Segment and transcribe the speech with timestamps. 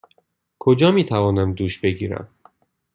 [0.59, 2.27] کجا می توانم دوش بگیرم؟